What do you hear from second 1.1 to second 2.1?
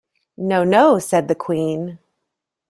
the Queen.